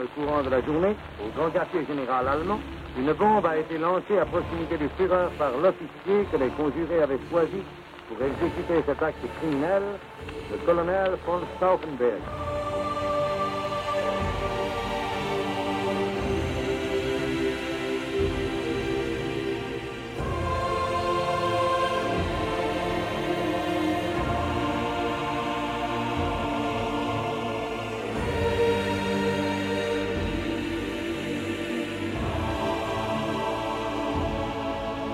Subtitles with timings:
[0.00, 2.58] le courant de la journée, au grand quartier général allemand,
[2.98, 7.20] une bombe a été lancée à proximité du Führer par l'officier que les conjurés avaient
[7.30, 7.62] choisi
[8.08, 9.82] pour exécuter cet acte criminel,
[10.50, 12.49] le colonel von Stauffenberg.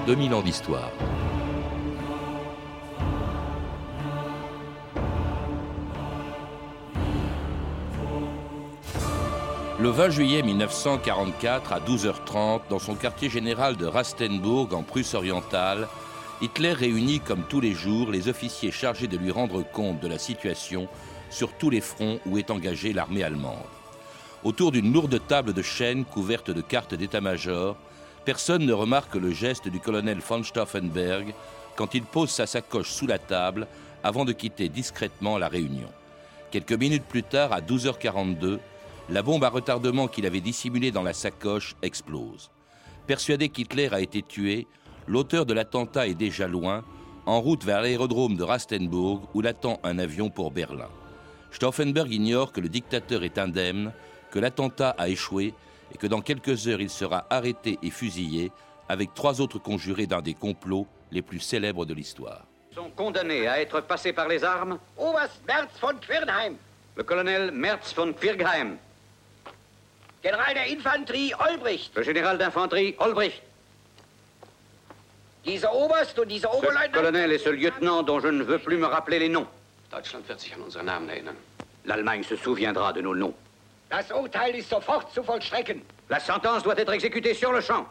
[0.06, 0.92] 2000 ans d'histoire.
[9.80, 15.88] Le 20 juillet 1944, à 12h30, dans son quartier général de Rastenburg, en Prusse orientale,
[16.40, 20.20] Hitler réunit comme tous les jours les officiers chargés de lui rendre compte de la
[20.20, 20.86] situation
[21.30, 23.58] sur tous les fronts où est engagée l'armée allemande.
[24.44, 27.76] Autour d'une lourde table de chêne couverte de cartes d'état-major,
[28.26, 31.32] Personne ne remarque le geste du colonel von Stauffenberg
[31.76, 33.68] quand il pose sa sacoche sous la table
[34.02, 35.88] avant de quitter discrètement la réunion.
[36.50, 38.58] Quelques minutes plus tard, à 12h42,
[39.10, 42.50] la bombe à retardement qu'il avait dissimulée dans la sacoche explose.
[43.06, 44.66] Persuadé qu'Hitler a été tué,
[45.06, 46.82] l'auteur de l'attentat est déjà loin,
[47.26, 50.88] en route vers l'aérodrome de Rastenburg où l'attend un avion pour Berlin.
[51.52, 53.92] Stauffenberg ignore que le dictateur est indemne,
[54.32, 55.54] que l'attentat a échoué
[55.92, 58.52] et que dans quelques heures il sera arrêté et fusillé
[58.88, 62.44] avec trois autres conjurés d'un des complots les plus célèbres de l'histoire.
[62.74, 66.56] Sont condamnés à être passés par les armes Oberst Merz von Quirnheim.
[66.94, 68.76] Le colonel Merz von Quirnheim.
[70.22, 71.94] Général der Infanterie Olbricht.
[71.96, 73.42] Le général d'infanterie Olbricht.
[75.44, 76.92] Diese Oberst und diese Oberleutnant.
[76.92, 79.46] Ce colonel et ce lieutenant dont je ne veux plus me rappeler les noms.
[79.90, 81.36] Deutschland wird sich an unsere Namen erinnern.
[81.84, 83.34] L'Allemagne se souviendra de nos noms.
[83.88, 85.80] Das Urteil ist sofort zu vollstrecken.
[86.08, 87.86] La sentence doit être exécutée sur le champ.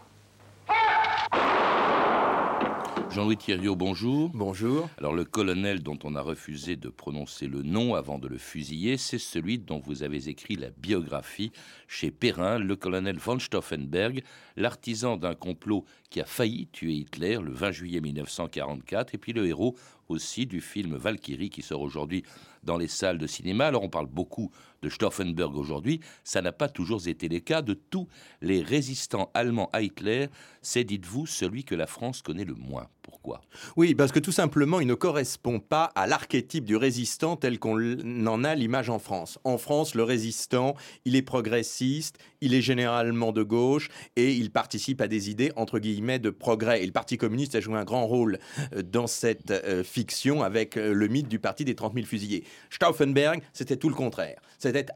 [3.11, 4.30] Jean-Louis Thiriot, bonjour.
[4.33, 4.89] Bonjour.
[4.97, 8.97] Alors le colonel dont on a refusé de prononcer le nom avant de le fusiller,
[8.97, 11.53] c'est celui dont vous avez écrit la biographie
[11.87, 14.21] chez Perrin, le colonel von Stauffenberg,
[14.58, 19.45] l'artisan d'un complot qui a failli tuer Hitler le 20 juillet 1944, et puis le
[19.47, 19.77] héros
[20.09, 22.23] aussi du film Valkyrie qui sort aujourd'hui
[22.64, 23.67] dans les salles de cinéma.
[23.67, 24.52] Alors on parle beaucoup
[24.85, 28.07] de Stauffenberg aujourd'hui, ça n'a pas toujours été le cas de tous
[28.41, 30.27] les résistants allemands à Hitler.
[30.61, 32.87] C'est, dites-vous, celui que la France connaît le moins.
[33.01, 33.41] Pourquoi?
[33.75, 37.77] Oui, parce que tout simplement, il ne correspond pas à l'archétype du résistant tel qu'on
[38.25, 39.37] en a l'image en France.
[39.43, 40.75] En France, le résistant,
[41.05, 45.79] il est progressiste, il est généralement de gauche et il participe à des idées entre
[45.79, 46.81] guillemets de progrès.
[46.81, 48.39] Et le Parti communiste a joué un grand rôle
[48.73, 52.43] euh, dans cette euh, fiction avec euh, le mythe du parti des 30 000 fusillés.
[52.69, 54.39] Stauffenberg, c'était tout le contraire.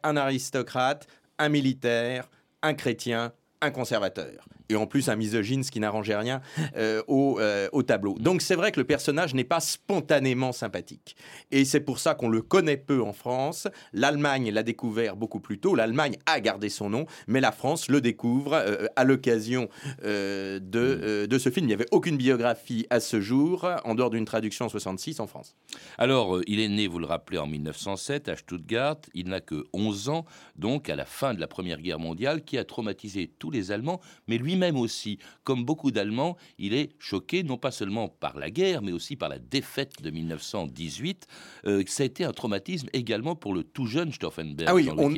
[0.04, 1.08] Un aristocrate,
[1.38, 2.30] un militaire,
[2.62, 6.42] un chrétien, un conservateur et en plus un misogyne, ce qui n'arrangeait rien
[6.78, 8.16] euh, au, euh, au, tableau.
[8.20, 11.16] Donc c'est vrai que le personnage n'est pas spontanément sympathique.
[11.52, 13.68] Et c'est pour ça qu'on le connaît peu en France.
[13.94, 15.76] L'Allemagne l'a découvert beaucoup plus tôt.
[15.76, 19.70] L'Allemagne a gardé son nom, mais la France le découvre euh, à l'occasion
[20.04, 21.66] de, de ce film.
[21.66, 25.28] Il n'y avait aucune biographie à ce jour, en dehors d'une traduction en 66 en
[25.28, 25.56] France.
[25.98, 28.98] Alors, il est né, vous le rappelez, en 1907 à Stuttgart.
[29.14, 30.26] Il n'a que 11 ans,
[30.56, 34.00] donc à la fin de la Première Guerre mondiale, qui a traumatisé tous les Allemands,
[34.28, 38.52] mais lui même aussi, comme beaucoup d'Allemands, il est choqué non pas seulement par la
[38.52, 41.26] guerre, mais aussi par la défaite de 1918.
[41.66, 44.70] Euh, ça a été un traumatisme également pour le tout jeune Stauffenberg.
[44.70, 45.12] Ah oui, on,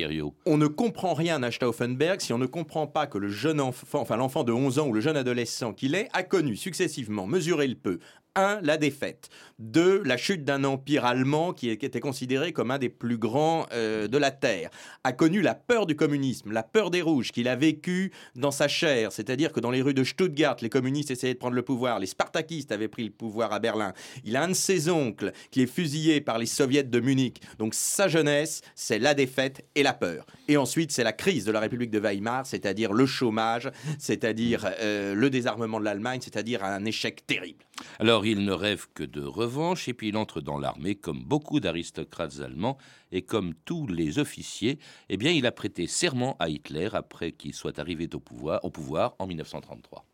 [0.46, 4.00] on, ne comprend rien à Stauffenberg si on ne comprend pas que le jeune enfant,
[4.00, 7.66] enfin l'enfant de 11 ans ou le jeune adolescent qu'il est, a connu successivement, mesuré
[7.66, 7.98] le peu,
[8.34, 8.60] 1.
[8.62, 9.28] La défaite.
[9.58, 10.02] 2.
[10.04, 14.18] La chute d'un empire allemand qui, était considéré comme un des plus grands euh, de
[14.18, 14.70] la Terre.
[15.04, 18.68] A connu la peur du communisme, la peur des rouges qu'il a vécu dans sa
[18.68, 19.12] chair.
[19.12, 21.98] C'est-à-dire que dans les rues de Stuttgart, les communistes essayaient de prendre le pouvoir.
[21.98, 23.92] Les spartakistes avaient pris le pouvoir à Berlin.
[24.24, 27.40] Il a un de ses oncles qui est fusillé par les soviets de Munich.
[27.58, 30.26] Donc sa jeunesse, c'est la défaite et la peur.
[30.48, 35.14] Et ensuite, c'est la crise de la République de Weimar, c'est-à-dire le chômage, c'est-à-dire euh,
[35.14, 37.64] le désarmement de l'Allemagne, c'est-à-dire un échec terrible.
[37.98, 41.60] Alors, il ne rêve que de revanche et puis il entre dans l'armée comme beaucoup
[41.60, 42.78] d'aristocrates allemands
[43.10, 44.78] et comme tous les officiers,
[45.08, 48.70] eh bien il a prêté serment à Hitler après qu'il soit arrivé au pouvoir, au
[48.70, 50.04] pouvoir en 1933.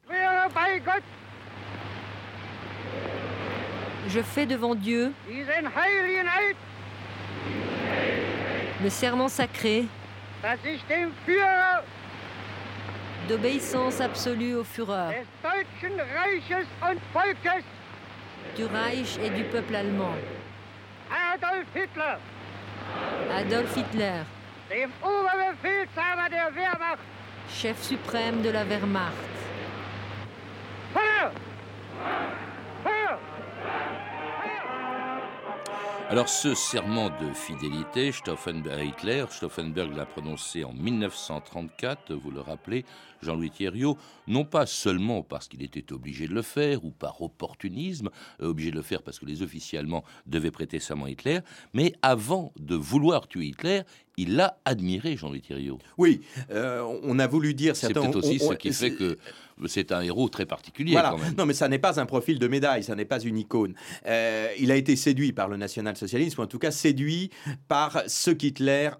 [4.09, 5.13] Je fais devant Dieu
[8.83, 9.85] le serment sacré
[13.29, 15.25] d'obéissance absolue au Führer
[18.57, 20.15] du Reich et du peuple allemand.
[21.11, 22.19] Adolf Hitler.
[23.31, 24.25] Adolf Hitler.
[24.71, 26.99] dem Oberbefehlshaber der Wehrmacht.
[27.51, 29.15] chef suprême de la Wehrmacht.
[30.93, 31.33] Feuer!
[32.85, 33.19] Feuer!
[36.11, 42.41] Alors ce serment de fidélité, Stauffenberg à Hitler, Stauffenberg l'a prononcé en 1934, vous le
[42.41, 42.87] rappelez,
[43.21, 48.09] Jean-Louis Thierriot, non pas seulement parce qu'il était obligé de le faire ou par opportunisme,
[48.41, 51.41] euh, obligé de le faire parce que les officiers allemands devaient prêter serment à Hitler,
[51.75, 53.83] mais avant de vouloir tuer Hitler,
[54.17, 55.79] il l'a admiré, Jean-Louis Thierriot.
[55.99, 57.77] Oui, euh, on a voulu dire...
[57.77, 59.19] C'est peut-être aussi on- on- ce qui fait que
[59.67, 61.11] c'est un héros très particulier Voilà.
[61.11, 61.35] quand même.
[61.37, 63.75] Non, mais ça n'est pas un profil de médaille, ça n'est pas une icône.
[64.07, 67.31] Euh, il a été séduit par le national-socialisme, ou en tout cas séduit
[67.69, 68.91] par ce qu'Hitler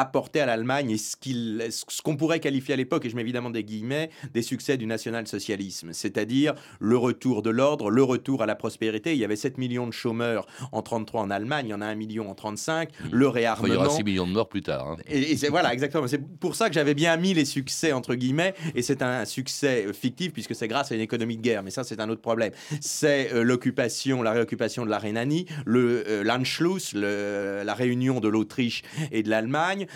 [0.00, 3.64] apportait à l'Allemagne et ce qu'on pourrait qualifier à l'époque, et je mets évidemment des
[3.64, 9.12] guillemets, des succès du national-socialisme, c'est-à-dire le retour de l'ordre, le retour à la prospérité.
[9.12, 11.86] Il y avait 7 millions de chômeurs en 33 en Allemagne, il y en a
[11.86, 13.74] 1 million en 35, le Enfin, il y réarmement.
[13.76, 14.88] aura 6 millions de morts plus tard.
[14.88, 14.96] hein.
[15.08, 16.06] Et, et voilà exactement.
[16.08, 18.54] C'est pour ça que j'avais bien mis les succès entre guillemets.
[18.74, 21.62] Et c'est un succès euh, fictif puisque c'est grâce à une économie de guerre.
[21.62, 22.52] Mais ça, c'est un autre problème.
[22.80, 28.82] C'est euh, l'occupation, la réoccupation de la Rhénanie, le euh, l'Anschluss, la réunion de l'Autriche
[29.12, 29.86] et de l'Allemagne.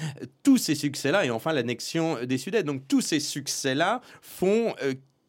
[0.42, 2.66] Tous ces succès-là et enfin l'annexion des Sudètes.
[2.66, 4.74] Donc tous ces succès-là font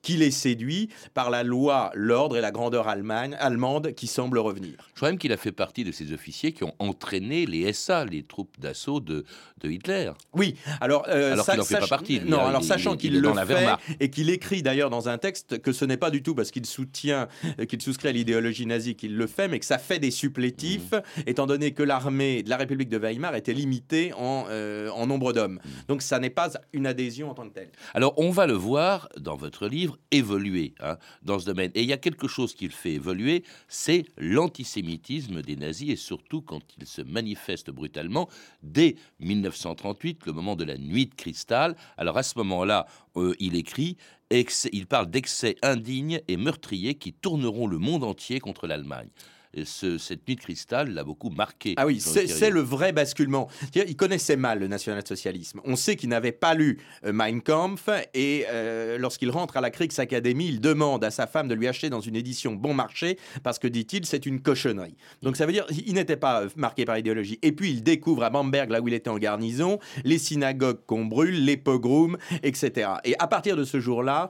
[0.06, 4.74] qu'il est séduit par la loi, l'ordre et la grandeur allemagne, allemande qui semble revenir.
[4.92, 8.06] Je crois même qu'il a fait partie de ces officiers qui ont entraîné les SA,
[8.06, 9.26] les troupes d'assaut de,
[9.64, 10.12] de Hitler.
[10.34, 13.20] Oui, alors, euh, Alors qu'il n'en fait pas partie, Non, alors il- sachant il- qu'il
[13.20, 13.82] le fait Wehrmacht.
[14.00, 16.66] et qu'il écrit d'ailleurs dans un texte que ce n'est pas du tout parce qu'il
[16.68, 17.28] soutient,
[17.68, 21.22] qu'il souscrit à l'idéologie nazie qu'il le fait, mais que ça fait des supplétifs, Mmh.
[21.26, 25.34] étant donné que l'armée de la République de Weimar était limitée en, euh, en nombre
[25.34, 25.60] d'hommes.
[25.88, 27.70] Donc ça n'est pas une adhésion en tant que telle.
[27.96, 31.72] Alors, on va le voir dans votre livre évoluer hein, dans ce domaine.
[31.76, 35.96] Et il y a quelque chose qui le fait évoluer, c'est l'antisémitisme des nazis, et
[35.96, 38.30] surtout quand il se manifeste brutalement
[38.64, 41.76] dès 1938, le moment de la nuit de cristal.
[41.98, 43.98] Alors, à ce moment-là, euh, il écrit,
[44.32, 49.10] il parle d'excès indignes et meurtriers qui tourneront le monde entier contre l'Allemagne.
[49.56, 51.74] Et ce- cette nuit de cristal l'a beaucoup marqué.
[51.78, 53.48] Ah oui, c'est le vrai basculement.
[53.74, 55.62] Il connaissait mal le national-socialisme.
[55.64, 59.70] On sait qu'il n'avait pas lu euh, Mein Kampf et euh, lorsqu'il rentre à la
[59.72, 63.18] Kriegs Academy, il demande à sa femme de lui acheter dans une édition bon marché
[63.44, 64.96] parce que, dit-il, c'est une cochonnerie.
[65.22, 67.40] Donc ça veut dire il n'était pas euh, marqué par l'idéologie.
[67.42, 71.06] Et puis il découvre à Bamberg, là où il était en garnison, les synagogues qu'on
[71.06, 72.90] brûle, les pogroms, etc.
[73.06, 74.28] Et à partir de ce jour-là,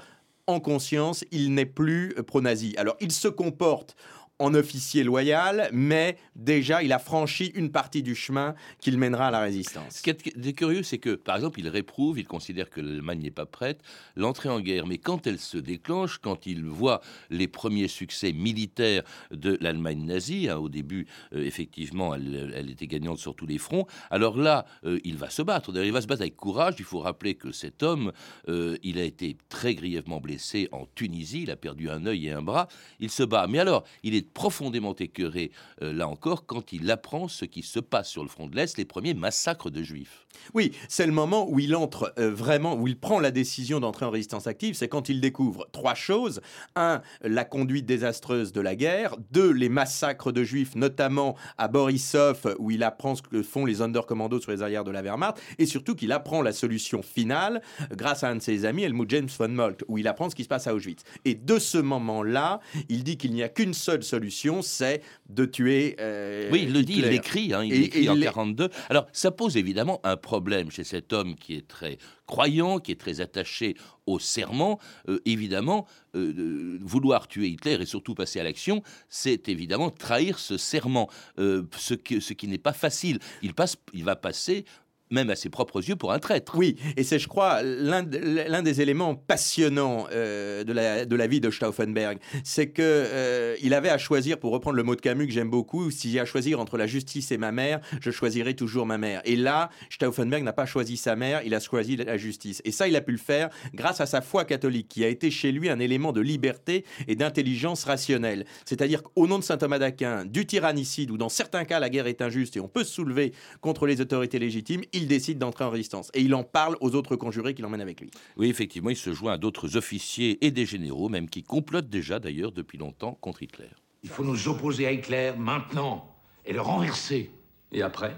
[0.48, 2.75] en conscience, il n'est plus pro-nazi.
[2.77, 3.95] Alors il se comporte
[4.40, 9.32] en officier loyal, mais déjà il a franchi une partie du chemin qu'il mènera à
[9.32, 9.98] la résistance.
[9.98, 13.32] Ce qui est curieux, c'est que, par exemple, il réprouve, il considère que l'Allemagne n'est
[13.32, 13.82] pas prête,
[14.16, 14.88] l'entrée en guerre.
[14.88, 20.50] Mais quand elle se déclenche, quand il voit les premiers succès militaires de l'Allemagne nazie,
[20.50, 24.66] hein, au début, euh, effectivement, elle, elle était gagnante sur tous les fronts, alors là,
[24.86, 25.72] euh, il va se battre.
[25.72, 26.76] D'ailleurs, il va se battre avec courage.
[26.80, 28.12] Il faut rappeler que cet homme,
[28.50, 32.32] euh, il a été très grièvement blessé en Tunisie, il a perdu un œil et
[32.32, 32.68] un bras.
[33.00, 33.48] Il se bat.
[33.48, 35.51] Mais alors, il est profondément écœuré,
[35.81, 38.77] euh, là encore, quand il apprend ce qui se passe sur le front de l'Est,
[38.77, 40.25] les premiers massacres de juifs.
[40.54, 44.06] Oui, c'est le moment où il entre euh, vraiment, où il prend la décision d'entrer
[44.06, 46.42] en résistance active, c'est quand il découvre trois choses.
[46.75, 49.16] Un, la conduite désastreuse de la guerre.
[49.31, 53.75] Deux, les massacres de juifs, notamment à Borisov, où il apprend ce que font les
[53.75, 55.42] Sonderkommandos sur les arrières de la Wehrmacht.
[55.57, 59.29] Et surtout qu'il apprend la solution finale grâce à un de ses amis, Helmut James
[59.38, 61.03] von Moltke, où il apprend ce qui se passe à Auschwitz.
[61.24, 64.14] Et de ce moment-là, il dit qu'il n'y a qu'une seule solution,
[64.62, 65.95] c'est de tuer.
[66.00, 68.25] euh, Oui, il le dit, il l'écrit, hein, il Et- l'écrit et en il est-
[68.25, 68.69] 42.
[68.89, 73.00] Alors, ça pose évidemment un problème chez cet homme qui est très croyant, qui est
[73.00, 73.75] très attaché
[74.07, 74.79] au serment.
[75.10, 80.57] Euh, évidemment, euh, vouloir tuer Hitler et surtout passer à l'action, c'est évidemment trahir ce
[80.57, 83.19] serment, ce, qui- ce qui n'est pas facile.
[83.41, 84.65] Il, passe, il va passer
[85.12, 86.56] même à ses propres yeux pour un traître.
[86.58, 90.74] Oui, et c'est, je crois, l'un de- l'un des éléments passionnants euh, de,
[91.16, 92.18] la, vie de Stauffenberg.
[92.44, 95.50] C'est que euh, il avait à choisir, pour reprendre le mot de Camus que j'aime
[95.50, 98.98] beaucoup, y a à choisir entre la justice et ma mère, je choisirai toujours ma
[98.98, 99.22] mère.
[99.26, 102.62] Et là, Stauffenberg n'a pas choisi sa mère, il a choisi la justice.
[102.66, 105.30] Et ça, il a pu le faire grâce à sa foi catholique, qui a été
[105.30, 108.46] chez lui un élément de liberté et d'intelligence rationnelle.
[108.66, 112.08] C'est-à-dire qu'au nom de saint Thomas d'Aquin, du tyrannicide, où dans certains cas la guerre
[112.08, 115.70] est injuste et on peut se soulever contre les autorités légitimes, il décide d'entrer en
[115.70, 116.12] résistance.
[116.14, 118.12] Et il en parle aux autres conjurés qui l'emmènent avec lui.
[118.38, 122.20] Oui, effectivement, il se joint à d'autres officiers et des généraux, même qui complotent déjà
[122.20, 123.70] d'ailleurs depuis longtemps contre Hitler.
[124.04, 127.32] Il faut nous opposer à Hitler maintenant et le renverser.
[127.72, 128.16] Et après?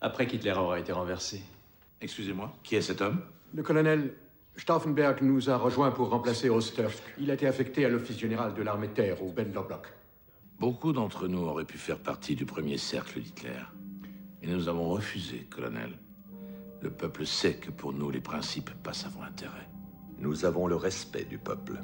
[0.00, 1.40] Après qu'Hitler aura été renversé.
[2.00, 3.20] Excusez-moi, qui est cet homme?
[3.54, 4.14] Le colonel
[4.56, 7.02] Stauffenberg nous a rejoints pour remplacer Ostersk.
[7.18, 9.86] Il a été affecté à l'office général de l'armée de terre au Bendlerblock.
[10.58, 13.50] Beaucoup d'entre nous auraient pu faire partie du premier cercle d'Hitler.
[14.42, 15.98] Et nous avons refusé, colonel.
[16.84, 19.70] Le peuple sait que pour nous, les principes passent avant l'intérêt.
[20.18, 21.82] Nous avons le respect du peuple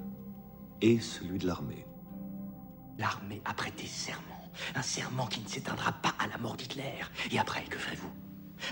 [0.82, 1.86] et celui de l'armée.
[2.98, 4.52] L'armée a prêté serment.
[4.74, 7.00] Un serment qui ne s'éteindra pas à la mort d'Hitler.
[7.30, 8.12] Et après, que ferez-vous?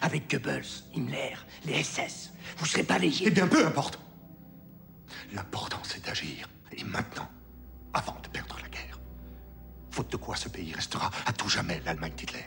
[0.02, 3.25] Avec Goebbels, Himmler, les SS, vous serez balayés.
[3.28, 3.99] Eh bien, peu importe.
[5.32, 6.47] L'important, c'est d'agir.
[6.73, 7.30] Et maintenant,
[7.94, 9.00] avant de perdre la guerre.
[9.90, 12.44] Faute de quoi ce pays restera à tout jamais l'Allemagne d'Hitler.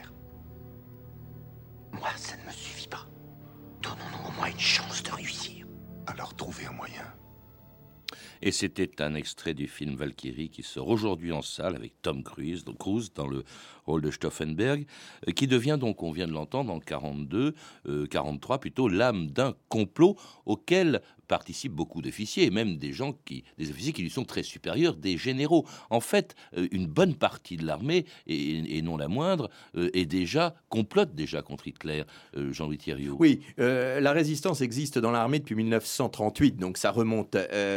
[1.90, 3.08] Moi, ça ne me suffit pas.
[3.82, 5.66] Donnons-nous au moins une chance de réussir.
[6.06, 7.02] Alors trouvez un moyen.
[8.42, 12.64] Et c'était un extrait du film Valkyrie qui sort aujourd'hui en salle avec Tom Cruise,
[12.64, 13.44] donc Cruise dans le
[13.86, 14.84] rôle de Stauffenberg,
[15.28, 17.54] euh, qui devient donc, on vient de l'entendre, en 42,
[18.10, 23.70] 43 plutôt, l'âme d'un complot auquel participent beaucoup d'officiers, et même des gens qui, des
[23.70, 25.66] officiers qui lui sont très supérieurs, des généraux.
[25.90, 30.54] En fait, euh, une bonne partie de l'armée, et, non la moindre, euh, est déjà
[30.68, 32.04] complote déjà contre Hitler.
[32.34, 33.08] Jean-Louis Thierry.
[33.08, 37.36] Oui, la résistance existe dans l'armée depuis 1938, donc ça remonte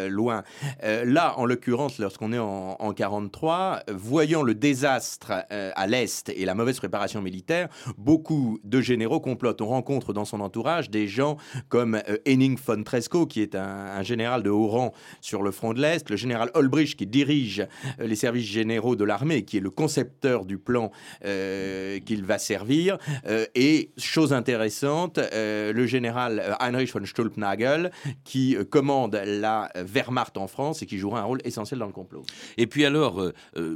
[0.09, 0.43] loin.
[0.81, 6.55] là, en l'occurrence, lorsqu'on est en, en 43, voyant le désastre à l'Est et la
[6.55, 9.61] mauvaise préparation militaire, beaucoup de généraux complotent.
[9.61, 11.37] On rencontre dans son entourage des gens
[11.69, 15.81] comme Henning von Tresco, qui est un, général de haut rang sur le front de
[15.81, 17.65] l'Est, le général Olbrich, qui dirige
[17.99, 20.91] euh, les services généraux de l'armée, qui est le concepteur du plan
[21.23, 22.97] euh, qu'il va servir.
[23.27, 27.91] Euh, et, chose intéressante, le général Heinrich von Stulpnagel,
[28.23, 32.23] qui commande la Wehrmacht en France et qui jouera un rôle essentiel dans le complot.
[32.57, 33.31] Et puis alors,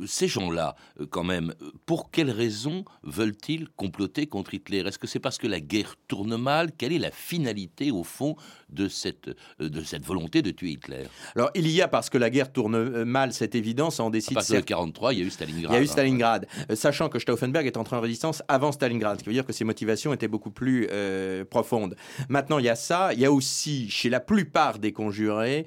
[0.06, 0.76] ces gens-là,
[1.10, 1.54] quand même,
[1.86, 4.80] pour quelles raisons veulent-ils comploter contre Hitler?
[4.80, 6.72] Est-ce que c'est parce que la guerre tourne mal?
[6.78, 8.36] Quelle est la finalité, au fond,
[8.70, 11.04] de cette, de cette volonté de tuer Hitler
[11.36, 14.38] Alors, il y a, parce que la guerre tourne euh, mal, cette évidence, on décide...
[14.38, 15.72] À partir de 1943, il y a eu Stalingrad.
[15.72, 15.88] Il y a eu hein.
[15.88, 19.46] Stalingrad, euh, sachant que Stauffenberg est entré en résistance avant Stalingrad, ce qui veut dire
[19.46, 20.88] que ses motivations étaient beaucoup plus
[21.50, 21.96] profondes.
[22.30, 25.66] Maintenant, il y a ça, il y a aussi, chez la plupart des conjurés,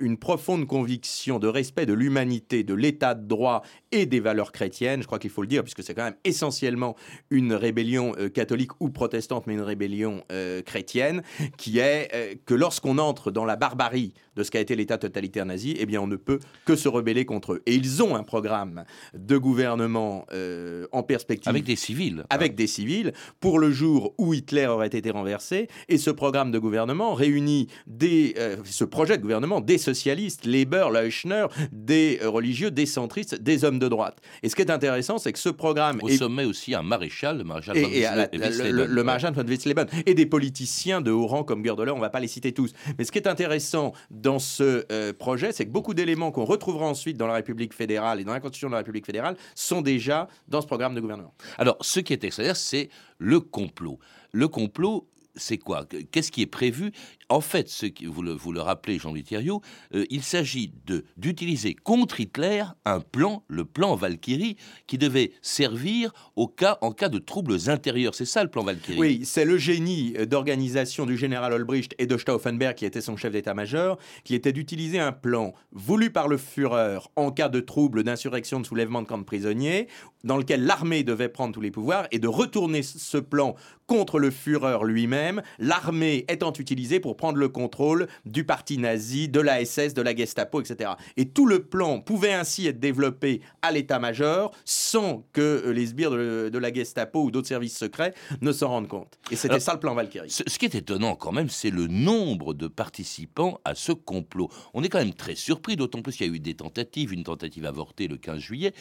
[0.00, 5.02] une profonde conviction de respect de l'humanité, de l'état de droit et des valeurs chrétiennes,
[5.02, 6.96] je crois qu'il faut le dire, puisque c'est quand même essentiellement
[7.30, 10.24] une rébellion catholique ou protestante, mais une rébellion
[10.64, 11.22] chrétienne,
[11.56, 15.74] qui est que lorsqu'on entre dans la barbarie de ce qu'a été l'État totalitaire nazi,
[15.78, 17.62] eh bien, on ne peut que se rebeller contre eux.
[17.66, 21.48] Et ils ont un programme de gouvernement euh, en perspective.
[21.48, 22.24] Avec des civils.
[22.30, 25.68] Avec des civils, pour le jour où Hitler aurait été renversé.
[25.88, 30.88] Et ce programme de gouvernement réunit des, euh, ce projet de gouvernement des socialistes, Leber,
[30.92, 34.18] Leuchner, des religieux, des centristes, des hommes de droite.
[34.42, 35.98] Et ce qui est intéressant, c'est que ce programme.
[36.02, 39.86] Au sommet aussi un maréchal, le maréchal et, von, et le, le, maréchal von Witzleben.
[40.04, 42.72] Et des politiciens de haut rang comme Goerdeler, on ne va pas les citer tous.
[42.98, 43.92] Mais ce qui est intéressant
[44.26, 48.20] dans ce euh, projet, c'est que beaucoup d'éléments qu'on retrouvera ensuite dans la République fédérale
[48.20, 51.32] et dans la Constitution de la République fédérale sont déjà dans ce programme de gouvernement.
[51.58, 54.00] Alors, ce qui est extraordinaire, c'est le complot.
[54.32, 56.92] Le complot, c'est quoi Qu'est-ce qui est prévu?
[57.28, 59.60] En fait, ce vous, le, rappelez, Jean-Louis Thierriot,
[59.94, 60.72] euh, il s'agit
[61.16, 67.68] d'utiliser contre Hitler un plan, le plan Valkyrie, qui devait servir en cas de troubles
[67.68, 68.14] intérieurs.
[68.14, 68.98] C'est ça le plan Valkyrie?
[68.98, 73.16] Oui, c'est le génie euh, d'organisation du général Olbricht et de Stauffenberg, qui était son
[73.16, 78.04] chef d'état-major, qui était d'utiliser un plan voulu par le Führer en cas de troubles,
[78.04, 79.88] d'insurrection, de soulèvement de camps de prisonniers,
[80.24, 83.54] dans lequel l'armée devait prendre tous les pouvoirs, et de retourner ce plan
[83.86, 89.40] contre le Führer lui-même, l'armée étant utilisée pour prendre le contrôle du parti nazi, de
[89.40, 90.90] la SS, de la Gestapo, etc.
[91.16, 96.58] Et tout le plan pouvait ainsi être développé à l'état-major sans que les sbires de,
[96.58, 99.18] la Gestapo ou d'autres services secrets ne s'en rendent compte.
[99.30, 100.30] Et c'était ça le plan Valkyrie.
[100.30, 104.48] Ce, ce, qui est étonnant quand même, c'est le nombre de participants à ce complot.
[104.74, 107.24] On est quand même très surpris, d'autant plus qu'il y a eu des tentatives, une
[107.24, 108.72] tentative avortée le 15 juillet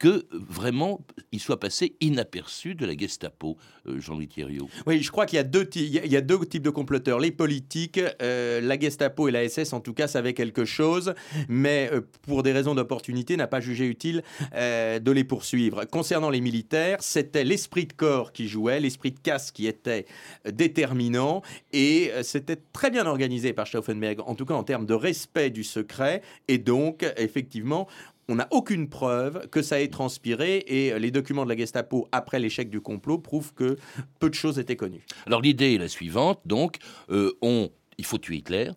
[0.00, 4.68] que vraiment il soit passé inaperçu de la Gestapo, euh, Jean-Louis Thierriot.
[4.86, 7.20] Oui, je crois qu'il y, a deux types de comploteurs.
[7.20, 11.14] Les politiques, euh, la Gestapo et la SS en tout cas savaient quelque chose,
[11.48, 15.84] mais euh, pour des raisons d'opportunité n'a pas jugé utile de les poursuivre.
[15.84, 20.06] Concernant les militaires, c'était l'esprit de corps qui jouait, l'esprit de casse qui était
[20.50, 21.42] déterminant,
[21.74, 25.62] et c'était très bien organisé par Stauffenberg, en tout cas en termes de respect du
[25.62, 27.86] secret, et donc effectivement
[28.30, 32.38] on n'a aucune preuve que ça ait transpiré et les documents de la Gestapo après
[32.38, 33.76] l'échec du complot prouvent que
[34.20, 35.04] peu de choses étaient connues.
[35.26, 36.78] Alors l'idée est la suivante, donc
[37.10, 38.70] euh, on, il faut tuer Hitler.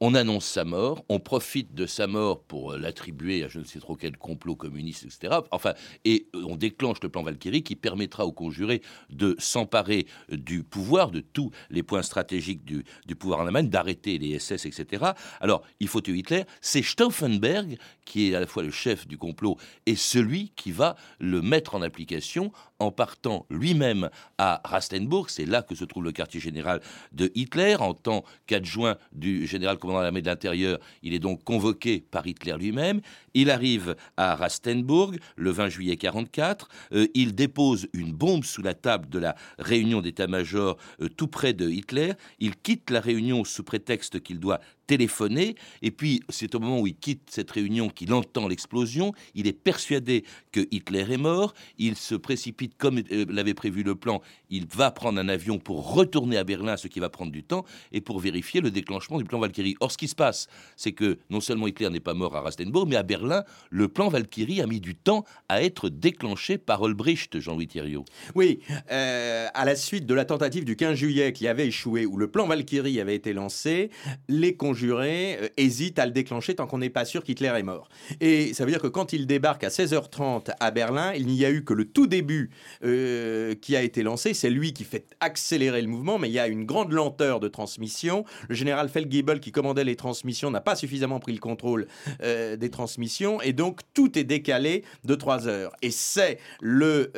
[0.00, 3.78] On annonce sa mort, on profite de sa mort pour l'attribuer à je ne sais
[3.80, 5.40] trop quel complot communiste, etc.
[5.50, 8.80] Enfin, et on déclenche le plan Valkyrie qui permettra aux conjurés
[9.10, 14.18] de s'emparer du pouvoir, de tous les points stratégiques du, du pouvoir en Allemagne, d'arrêter
[14.18, 15.12] les SS, etc.
[15.40, 16.44] Alors, il faut tuer Hitler.
[16.60, 17.76] C'est Stauffenberg
[18.06, 21.74] qui est à la fois le chef du complot et celui qui va le mettre
[21.74, 25.30] en application en partant lui-même à Rastenburg.
[25.30, 26.80] C'est là que se trouve le quartier général
[27.12, 27.76] de Hitler.
[27.78, 32.26] En tant qu'adjoint du général commandant de l'armée de l'intérieur, il est donc convoqué par
[32.26, 33.00] Hitler lui-même.
[33.34, 36.68] Il arrive à Rastenburg le 20 juillet 44.
[36.92, 41.52] Euh, il dépose une bombe sous la table de la réunion d'état-major euh, tout près
[41.52, 42.14] de Hitler.
[42.38, 45.54] Il quitte la réunion sous prétexte qu'il doit téléphoner.
[45.82, 49.12] Et puis, c'est au moment où il quitte cette réunion qu'il entend l'explosion.
[49.36, 51.54] Il est persuadé que Hitler est mort.
[51.78, 54.20] Il se précipite comme euh, l'avait prévu le plan.
[54.48, 57.64] Il va prendre un avion pour retourner à Berlin, ce qui va prendre du temps,
[57.92, 59.76] et pour vérifier le déclenchement du plan Valkyrie.
[59.78, 62.88] Or, ce qui se passe, c'est que non seulement Hitler n'est pas mort à Rastenburg,
[62.88, 67.38] mais à Berlin, le plan Valkyrie a mis du temps à être déclenché par Olbricht,
[67.38, 68.04] Jean-Louis Thiriot.
[68.34, 68.58] Oui,
[68.90, 72.28] euh, à la suite de la tentative du 15 juillet qui avait échoué, où le
[72.28, 73.90] plan Valkyrie avait été lancé,
[74.28, 77.88] les conjurés euh, hésitent à le déclencher tant qu'on n'est pas sûr qu'Hitler est mort.
[78.20, 81.50] Et ça veut dire que quand il débarque à 16h30 à Berlin, il n'y a
[81.50, 82.50] eu que le tout début
[82.84, 84.34] euh, qui a été lancé.
[84.34, 87.48] C'est lui qui fait accélérer le mouvement, mais il y a une grande lenteur de
[87.48, 88.24] transmission.
[88.48, 91.86] Le général Feldgiebel, qui commandait les transmissions, n'a pas suffisamment pris le contrôle
[92.22, 95.72] euh, des transmissions, et donc tout est décalé de 3 heures.
[95.82, 97.10] Et c'est le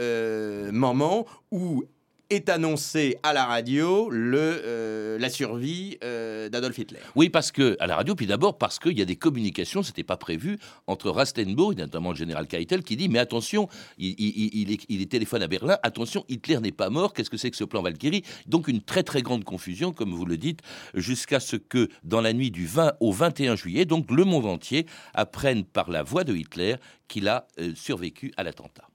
[0.72, 1.84] moment où
[2.32, 6.98] est annoncé à la radio le, euh, la survie euh, d'Adolf Hitler.
[7.14, 10.02] Oui, parce que à la radio, puis d'abord parce qu'il y a des communications, c'était
[10.02, 15.42] pas prévu entre Rastenburg, notamment le général Keitel, qui dit mais attention, il, il, téléphone
[15.42, 17.12] à Berlin, attention, Hitler n'est pas mort.
[17.12, 18.22] Qu'est-ce que c'est que ce plan Valkyrie?
[18.46, 20.60] Donc une très très grande confusion, comme vous le dites,
[20.94, 24.86] jusqu'à ce que dans la nuit du 20 au 21 juillet, donc le monde entier
[25.12, 26.76] apprenne par la voix de Hitler
[27.08, 28.88] qu'il a euh, survécu à l'attentat.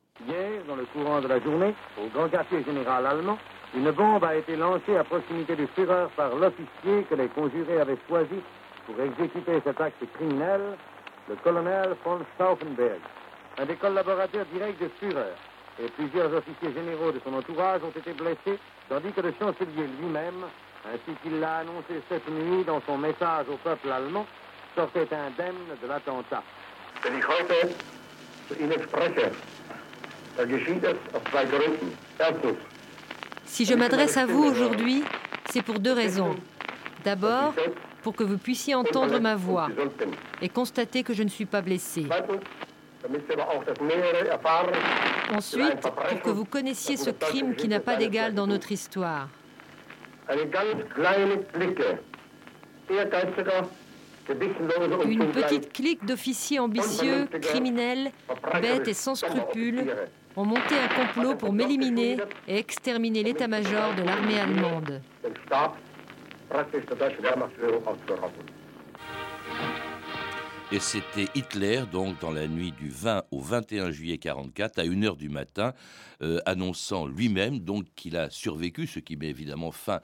[0.78, 3.40] Le courant de la journée, au grand quartier général allemand,
[3.76, 7.98] une bombe a été lancée à proximité du Führer par l'officier que les conjurés avaient
[8.08, 8.36] choisi
[8.86, 10.62] pour exécuter cet acte criminel,
[11.30, 13.00] le colonel von Stauffenberg,
[13.58, 15.34] un des collaborateurs directs du Führer.
[15.82, 20.46] Et plusieurs officiers généraux de son entourage ont été blessés, tandis que le chancelier lui-même,
[20.86, 24.28] ainsi qu'il l'a annoncé cette nuit dans son message au peuple allemand,
[24.76, 26.44] sortait indemne de l'attentat.
[33.46, 35.04] Si je m'adresse à vous aujourd'hui,
[35.50, 36.36] c'est pour deux raisons.
[37.04, 37.54] D'abord,
[38.04, 39.70] pour que vous puissiez entendre ma voix
[40.42, 42.06] et constater que je ne suis pas blessé.
[45.36, 49.30] Ensuite, pour que vous connaissiez ce crime qui n'a pas d'égal dans notre histoire.
[55.06, 58.12] Une petite clique d'officiers ambitieux, criminels,
[58.62, 59.86] bêtes et sans scrupules
[60.38, 65.02] ont monté un complot pour m'éliminer et exterminer l'état-major de l'armée allemande.
[70.70, 75.16] Et c'était Hitler, donc, dans la nuit du 20 au 21 juillet 44, à 1h
[75.16, 75.74] du matin,
[76.22, 77.62] euh, annonçant lui-même
[77.96, 80.02] qu'il a survécu, ce qui met évidemment fin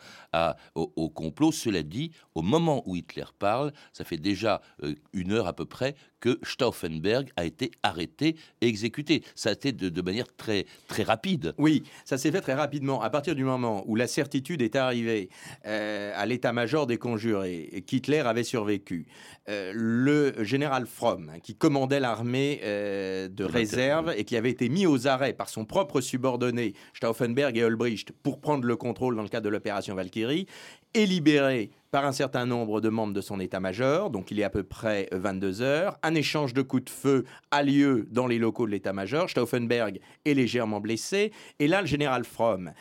[0.73, 1.51] au, complot.
[1.51, 5.65] Cela dit, au moment où Hitler parle, ça fait déjà euh, une heure à peu
[5.65, 9.25] près que Stauffenberg a été arrêté et exécuté.
[9.35, 11.53] Ça a été de, de manière très, très rapide.
[11.57, 13.01] Oui, ça s'est fait très rapidement.
[13.01, 15.27] À partir du moment où la certitude est arrivée
[15.65, 19.05] euh, à l'état-major des conjurés qu'Hitler avait survécu,
[19.49, 24.69] euh, le général Fromm, hein, qui commandait l'armée euh, de réserve et qui avait été
[24.69, 29.23] mis aux arrêts par son propre subordonné, Stauffenberg et Olbricht, pour prendre le contrôle dans
[29.23, 30.47] le cadre de l'opération Valkyrie,
[30.93, 34.49] est libéré par un certain nombre de membres de son état-major, donc il est à
[34.49, 35.99] peu près 22 heures.
[36.01, 39.29] Un échange de coups de feu a lieu dans les locaux de l'état-major.
[39.29, 41.31] Stauffenberg est légèrement blessé.
[41.59, 42.73] Et là, le général Fromm,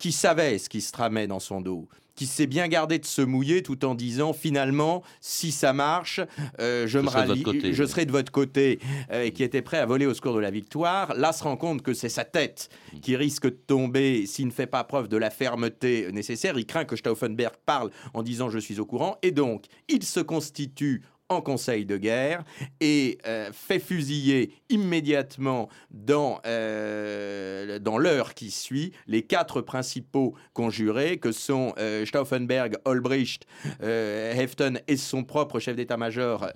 [0.00, 1.86] qui savait ce qui se tramait dans son dos,
[2.18, 6.20] qui s'est bien gardé de se mouiller tout en disant finalement si ça marche
[6.58, 8.80] euh, je, je, me rallie, côté, je serai de votre côté
[9.12, 11.14] euh, et qui était prêt à voler au secours de la victoire.
[11.14, 12.70] Là se rend compte que c'est sa tête
[13.02, 16.58] qui risque de tomber s'il ne fait pas preuve de la fermeté nécessaire.
[16.58, 19.16] Il craint que Stauffenberg parle en disant je suis au courant.
[19.22, 22.42] Et donc il se constitue en conseil de guerre
[22.80, 31.18] et euh, fait fusiller immédiatement dans, euh, dans l'heure qui suit les quatre principaux conjurés
[31.18, 33.46] que sont euh, Stauffenberg, Olbricht,
[33.80, 36.48] Hefton et son propre chef d'état-major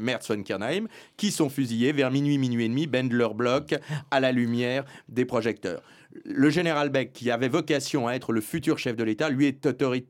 [0.00, 3.74] Merz von Kernheim qui sont fusillés vers minuit, minuit et demi, Bendler bloc
[4.10, 5.82] à la lumière des projecteurs.
[6.24, 9.64] Le général Beck, qui avait vocation à être le futur chef de l'État, lui est
[9.66, 10.08] autoritaire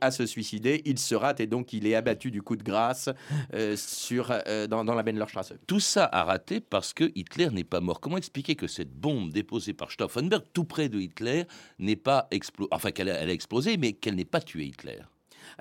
[0.00, 0.82] à se suicider.
[0.84, 3.08] Il se rate et donc il est abattu du coup de grâce
[3.54, 5.54] euh, sur, euh, dans, la Benlerstrasse.
[5.66, 8.00] Tout ça a raté parce que Hitler n'est pas mort.
[8.00, 11.44] Comment expliquer que cette bombe déposée par Stauffenberg, tout près de Hitler,
[11.78, 15.00] n'est pas explosée, enfin qu'elle a explosé, mais qu'elle n'ait pas tué Hitler?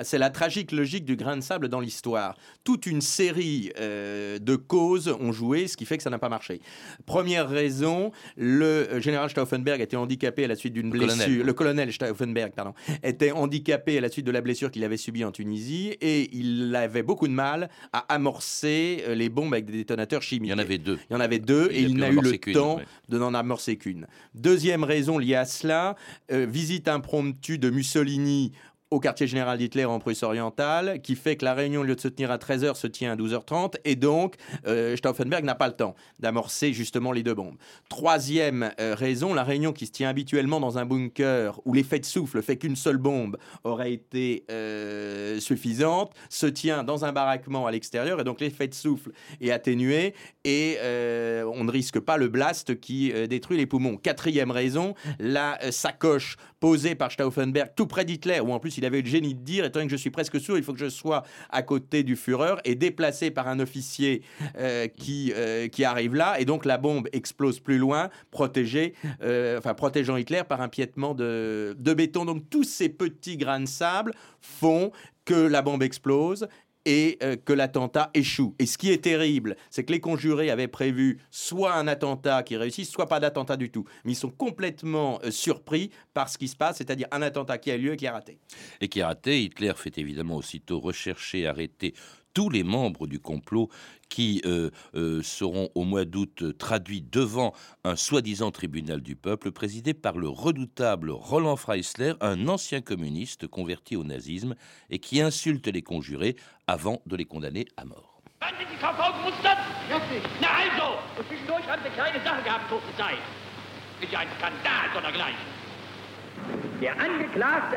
[0.01, 2.35] C'est la tragique logique du grain de sable dans l'histoire.
[2.63, 6.29] Toute une série euh, de causes ont joué, ce qui fait que ça n'a pas
[6.29, 6.61] marché.
[7.05, 11.45] Première raison, le euh, général Stauffenberg était handicapé à la suite d'une blessure.
[11.45, 15.23] Le colonel Stauffenberg, pardon, était handicapé à la suite de la blessure qu'il avait subie
[15.23, 19.73] en Tunisie et il avait beaucoup de mal à amorcer euh, les bombes avec des
[19.73, 20.49] détonateurs chimiques.
[20.49, 20.99] Il y en avait deux.
[21.09, 24.07] Il y en avait deux et, il n'a eu le temps de n'en amorcer qu'une.
[24.33, 25.95] Deuxième raison liée à cela,
[26.29, 28.51] visite impromptue de Mussolini
[28.95, 31.99] au quartier général d'Hitler en Prusse orientale, qui fait que la réunion, au lieu de
[31.99, 34.35] se tenir à 13h, se tient à 12h30, et donc
[34.67, 37.57] euh, Stauffenberg n'a pas le temps d'amorcer justement les deux bombes.
[37.89, 42.05] Troisième euh, raison, la réunion qui se tient habituellement dans un bunker où l'effet de
[42.05, 47.71] souffle fait qu'une seule bombe aurait été euh, suffisante, se tient dans un baraquement à
[47.71, 50.13] l'extérieur, et donc l'effet de souffle est atténué,
[50.45, 53.97] et on ne risque pas le blast qui détruit les poumons.
[53.97, 59.01] Quatrième raison, la sacoche posée par Stauffenberg tout près d'Hitler, où en plus il avait
[59.01, 60.89] le génie de dire, étant donné que je suis presque sûr, il faut que je
[60.89, 64.21] sois à côté du Führer, et déplacé par un officier
[64.57, 69.57] euh, qui, euh, qui arrive là, et donc la bombe explose plus loin, protégée, euh,
[69.57, 72.25] enfin protégeant Hitler par un piétement de, de béton.
[72.25, 74.91] Donc tous ces petits grains de sable font
[75.25, 76.47] que la bombe explose
[76.85, 78.55] et euh, que l'attentat échoue.
[78.59, 82.55] Et ce qui est terrible, c'est que les conjurés avaient prévu soit un attentat qui
[82.57, 83.85] réussit, soit pas d'attentat du tout.
[84.03, 87.71] Mais ils sont complètement euh, surpris par ce qui se passe, c'est-à-dire un attentat qui
[87.71, 88.39] a lieu et qui est raté.
[88.81, 91.93] Et qui est raté, Hitler fait évidemment aussitôt rechercher, arrêter
[92.35, 93.69] tous les membres du complot
[94.09, 99.95] qui euh, euh, seront au mois d'août traduits devant un soi-disant tribunal du peuple présidé
[99.95, 104.53] par le redoutable Roland Freisler, un ancien communiste converti au nazisme
[104.91, 106.35] et qui insulte les conjurés
[106.67, 108.21] avant de les condamner à mort.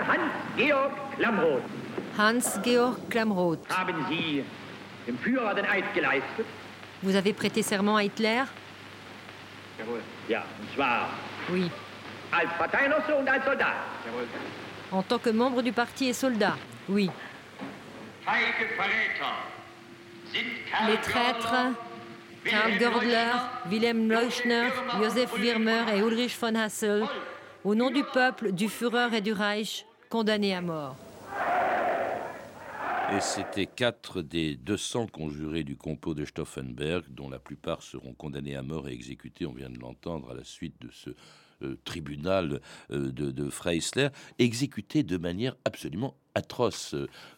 [0.02, 1.62] Hans-Georg Klamroth.
[7.00, 8.42] Vous avez prêté serment à Hitler?
[11.48, 11.70] Oui.
[14.90, 16.56] En tant que membre du parti et soldat?
[16.88, 17.08] Oui.
[20.88, 21.54] Les traîtres,
[22.44, 23.32] Karl Gördler,
[23.70, 27.06] Wilhelm Leuschner, Josef Wirmer et Ulrich von Hassel,
[27.62, 30.96] au nom du peuple, du Führer et du Reich, condamnés à mort.
[33.10, 38.54] Et c'était quatre des 200 conjurés du complot de Stauffenberg, dont la plupart seront condamnés
[38.54, 41.10] à mort et exécutés, on vient de l'entendre, à la suite de ce
[41.62, 46.94] euh, tribunal euh, de, de Freisler, exécutés de manière absolument atroce.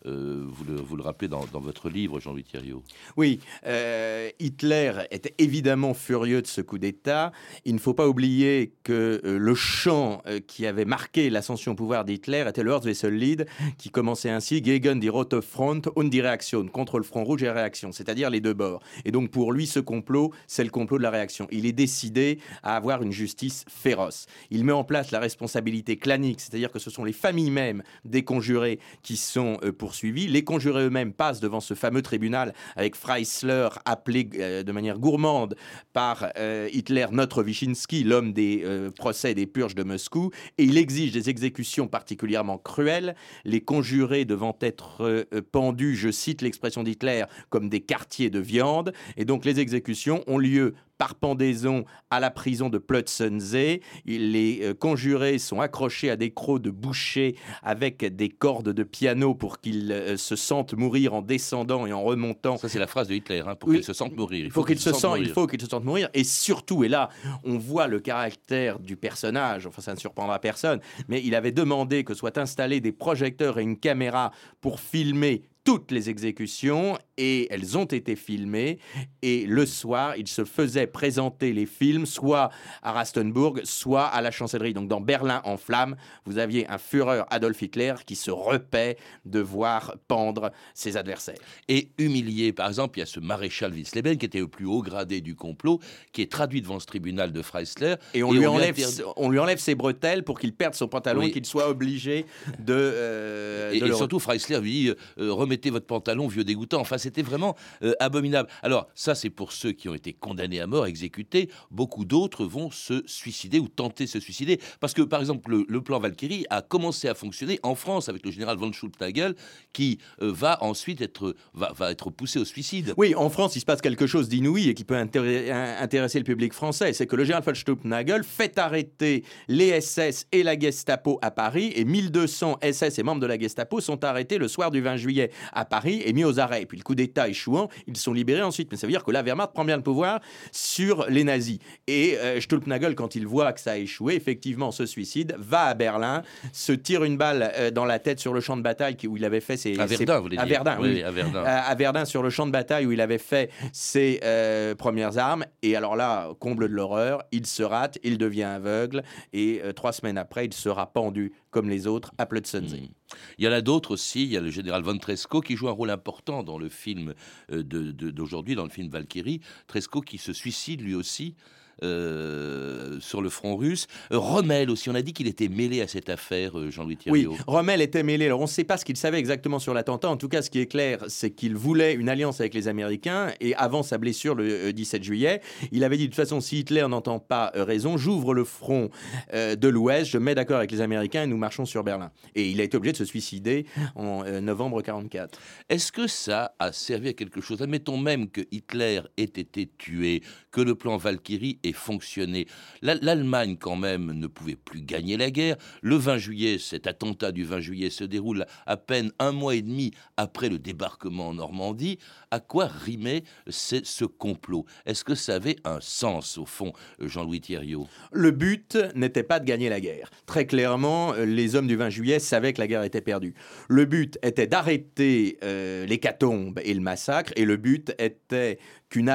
[0.06, 2.82] Euh, vous, le, vous, le, rappelez dans, votre livre, Jean-Louis Thierriot.
[3.16, 7.32] Oui, euh, Hitler était évidemment furieux de ce coup d'État.
[7.64, 12.04] Il ne faut pas oublier que euh, le chant qui avait marqué l'ascension au pouvoir
[12.04, 12.70] d'Hitler était le
[13.10, 13.46] Lied,
[13.78, 17.46] qui commençait ainsi Gegen die Rote Front und die Reaktion, contre le front rouge et
[17.46, 18.82] la réaction, c'est-à-dire les deux bords.
[19.04, 21.46] Et donc pour lui, ce complot, c'est le complot de la réaction.
[21.50, 24.26] Il est décidé à avoir une justice féroce.
[24.50, 28.24] Il met en place la responsabilité clanique, c'est-à-dire que ce sont les familles mêmes des
[28.24, 30.26] conjurés qui sont euh, poursuivis.
[30.29, 35.57] Les conjurés eux-mêmes passent devant ce fameux tribunal avec Freisler appelé euh, de manière gourmande
[35.92, 38.64] par euh, Hitler notre Wyszynski, l'homme des
[38.96, 43.14] procès des purges de Moscou, et il exige des exécutions particulièrement cruelles.
[43.44, 48.92] Les conjurés devant être pendus, je cite l'expression d'Hitler, comme des quartiers de viande.
[49.16, 53.80] Et donc les exécutions ont lieu par pendaison à la prison de Plötzensee.
[54.04, 59.34] Les euh, conjurés sont accrochés à des crocs de boucher avec des cordes de piano
[59.34, 62.58] pour qu'ils euh, se sentent mourir en descendant et en remontant.
[62.58, 64.44] Ça, c'est la phrase de Hitler, hein, pour qu'ils se sentent mourir.
[64.44, 66.10] Il faut, qu'ils se, sentent, il faut qu'ils se sentent mourir.
[66.12, 67.08] Et surtout, et là,
[67.44, 72.04] on voit le caractère du personnage, enfin, ça ne surprendra personne, mais il avait demandé
[72.04, 77.76] que soient installés des projecteurs et une caméra pour filmer toutes les exécutions et elles
[77.76, 78.78] ont été filmées.
[79.22, 82.50] Et le soir, il se faisait présenter les films soit
[82.82, 84.72] à Rastenburg, soit à la chancellerie.
[84.72, 89.40] Donc dans Berlin en flammes, vous aviez un Führer Adolf Hitler qui se repaît de
[89.40, 91.38] voir pendre ses adversaires.
[91.68, 94.82] Et humilié, par exemple, il y a ce maréchal Wisleben qui était au plus haut
[94.82, 95.80] gradé du complot,
[96.12, 97.96] qui est traduit devant ce tribunal de Freisler.
[98.14, 98.76] Et on, lui, enlève,
[99.16, 102.24] on lui enlève ses bretelles pour qu'il perde son pantalon et qu'il soit obligé
[102.58, 102.72] de...
[102.72, 106.80] Euh, et, surtout, Freisler lui dit, euh, remettez votre pantalon, vieux dégoûtant.
[106.80, 108.48] Enfin, c'était vraiment euh, abominable.
[108.62, 111.50] Alors, ça, c'est pour ceux qui ont été condamnés à mort, exécutés.
[111.72, 114.60] Beaucoup d'autres vont se suicider ou tenter de se suicider.
[114.78, 118.30] Parce que, par exemple, le, plan Valkyrie a commencé à fonctionner en France avec le
[118.30, 119.34] général von Schultnagel,
[119.72, 122.94] qui euh, va ensuite être, va, va, être poussé au suicide.
[122.96, 126.52] Oui, en France, il se passe quelque chose d'inouï et qui peut intéresser le public
[126.52, 126.92] français.
[126.92, 131.72] C'est que le général von Schultnagel fait arrêter les SS et la Gestapo à Paris
[131.74, 135.30] et 1200 SS et membres de la Gestapo sont arrêtés le soir du 20 juillet
[135.53, 136.66] à Paris et mis aux arrêts.
[136.66, 138.68] Puis le coup d'État échouant, ils sont libérés ensuite.
[138.70, 140.20] Mais ça veut dire que la Wehrmacht prend bien le pouvoir
[140.53, 141.59] sur les nazis.
[141.87, 145.74] Et euh, Stolpnagel, quand il voit que ça a échoué, effectivement se suicide, va à
[145.74, 146.22] Berlin,
[146.53, 149.24] se tire une balle euh, dans la tête sur le champ de bataille où il
[149.24, 149.79] avait fait ses...
[149.79, 151.42] À Verdun, vous voulez à Verdun, oui, À Verdun.
[151.44, 155.44] À, Verdun, sur le champ de bataille où il avait fait ses euh, premières armes.
[155.62, 160.18] Et alors là, comble de l'horreur, il se rate, il devient aveugle et trois semaines
[160.18, 162.90] après, il sera pendu comme les autres à Plötzensee.
[162.90, 163.16] Hmm.
[163.38, 164.24] Il y en a d'autres aussi.
[164.24, 167.14] Il y a le général von Tresco qui joue un rôle important dans le film
[167.52, 169.40] euh, d'aujourd'hui, dans le film Valkyrie.
[169.66, 171.34] Tresco qui se suicide lui aussi
[171.80, 173.86] sur le front russe.
[174.12, 177.26] Euh, Rommel aussi, on a dit qu'il était mêlé à cette affaire, euh, Jean-Louis Thierry.
[177.26, 178.26] Oui, Rommel était mêlé.
[178.26, 180.08] Alors on ne sait pas ce qu'il savait exactement sur l'attentat.
[180.08, 183.32] En tout cas, ce qui est clair, c'est qu'il voulait une alliance avec les Américains.
[183.40, 185.40] Et avant sa blessure le 17 juillet,
[185.72, 188.90] il avait dit de toute façon, si Hitler n'entend pas raison, j'ouvre le front
[189.32, 192.10] de l'Ouest, je mets d'accord avec les Américains et nous marchons sur Berlin.
[192.34, 195.38] Et il a été obligé de se suicider en novembre 44.
[195.68, 197.62] Est-ce que ça a servi à quelque chose?
[197.62, 202.46] Admettons même que Hitler ait été tué, que le plan Valkyrie ait fonctionné.
[202.83, 205.56] L'Allemagne, quand même, ne pouvait plus gagner la guerre.
[205.83, 209.62] Le 20 juillet, cet attentat du 20 juillet se déroule à peine un mois et
[209.62, 211.98] demi après le débarquement en Normandie.
[212.30, 214.64] À quoi rimait ce complot?
[214.87, 219.44] Est-ce que ça avait un sens, au fond, Jean-Louis Thierriot Le but n'était pas de
[219.44, 220.11] gagner la guerre.
[220.26, 223.35] Très clairement, les hommes du 20 juillet savaient que la guerre était perdue.
[223.68, 229.09] Le but était d'arrêter euh, l'hécatombe et le massacre, et le but était qu'une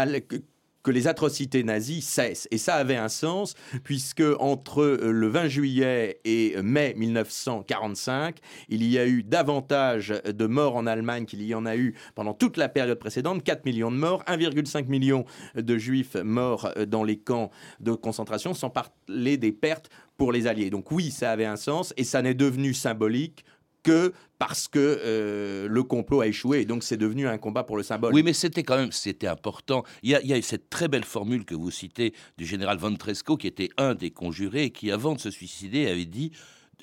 [0.86, 2.48] que les atrocités nazies cessent.
[2.52, 8.38] Et ça avait un sens, puisque entre euh, le 20 juillet et mai 1945,
[8.70, 12.36] il y a eu davantage de morts en Allemagne qu'il y en a eu pendant
[12.36, 17.04] toute la période précédente, 4 millions de morts, 1,5 million de juifs morts euh, dans
[17.04, 20.70] les camps de concentration, sans parler des pertes pour les Alliés.
[20.70, 23.44] Donc oui, ça avait un sens, et ça n'est devenu symbolique
[23.86, 27.78] que parce que euh, le complot a échoué et donc c'est devenu un combat pour
[27.78, 28.14] le symbole.
[28.14, 29.84] Oui, mais c'était quand même c'était important.
[30.02, 33.48] Il y, a, cette très belle formule que vous citez du général von Tresco qui
[33.48, 36.32] était un des conjurés qui avant de se suicider avait dit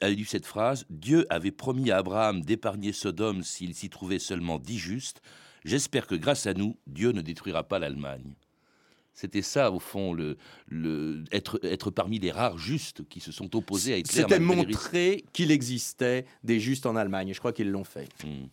[0.01, 4.59] avait dit cette phrase Dieu avait promis à Abraham d'épargner Sodome s'il s'y trouvait seulement
[4.59, 5.21] dix justes.
[5.65, 8.35] J'espère que grâce à nous, Dieu ne détruira pas l'Allemagne.
[9.23, 13.55] C'était ça, au fond, le, le, être, être parmi les rares justes qui se sont
[13.55, 14.23] opposés à Hitler.
[14.23, 17.29] C'était montrer qu'il existait des justes en Allemagne.
[17.29, 18.09] Et je crois qu'ils l'ont fait.
[18.25, 18.47] Hmm.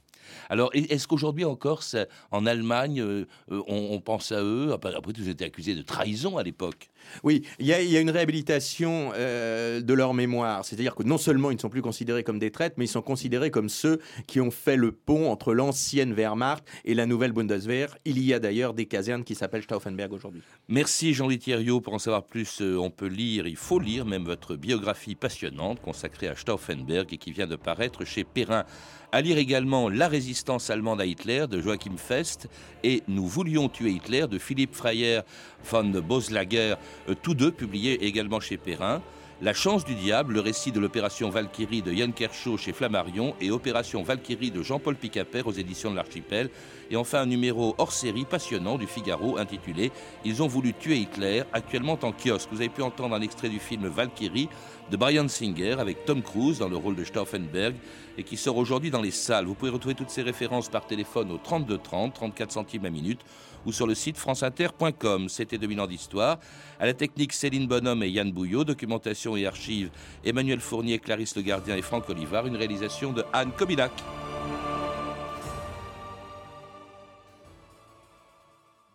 [0.50, 1.84] Alors, est-ce qu'aujourd'hui encore,
[2.32, 4.72] en Allemagne, euh, euh, on, pense à eux?
[4.74, 6.90] Après, tout, ils étaient accusés de trahison à l'époque.
[7.24, 10.66] Oui, il y, a une réhabilitation euh, de leur mémoire.
[10.66, 13.02] C'est-à-dire que non seulement ils ne sont plus considérés comme des traîtres, mais ils sont
[13.02, 17.98] considérés comme ceux qui ont fait le pont entre l'ancienne Wehrmacht et la nouvelle Bundeswehr.
[18.06, 20.42] Il y a d'ailleurs des casernes qui s'appellent Stauffenberg aujourd'hui.
[20.68, 21.82] Merci Jean-Louis Thierriot.
[21.82, 26.28] Pour en savoir plus, on peut lire, il faut lire même votre biographie passionnante consacrée
[26.28, 28.66] à Stauffenberg et qui vient de paraître chez Perrin.
[29.12, 32.50] À lire également La résistance allemande à Hitler de Joachim Fest
[32.84, 35.22] et Nous voulions tuer Hitler de Philippe Freyer
[35.64, 36.76] von Boslager,
[37.08, 39.02] euh, tous deux publiés également chez Perrin.
[39.42, 43.52] La chance du diable, le récit de l'opération Valkyrie de Yann Kershaw chez Flammarion et
[43.52, 46.50] Opération Valkyrie de Jean-Paul Picaper aux éditions de l'Archipel.
[46.92, 49.94] Et enfin un numéro hors série passionnant du Figaro intitulé
[50.26, 52.50] Ils ont voulu tuer Hitler, actuellement en kiosque.
[52.52, 54.50] Vous avez pu entendre un extrait du film Valkyrie
[54.90, 57.76] de Brian Singer avec Tom Cruise dans le rôle de Stauffenberg
[58.18, 59.46] et qui sort aujourd'hui dans les salles.
[59.46, 63.22] Vous pouvez retrouver toutes ces références par téléphone au 32 30, 34 centimes la minute
[63.66, 65.30] ou sur le site franceinter.com.
[65.30, 66.40] C'était 2000 ans d'histoire.
[66.80, 68.64] À la technique, Céline Bonhomme et Yann Bouillot.
[68.64, 69.90] Documentation et archives,
[70.24, 72.48] Emmanuel Fournier, Clarisse Le Gardien et Franck Olivard.
[72.48, 73.92] Une réalisation de Anne Kobilac.